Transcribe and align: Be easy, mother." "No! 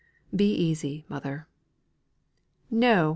Be 0.35 0.51
easy, 0.51 1.05
mother." 1.09 1.45
"No! 2.71 3.09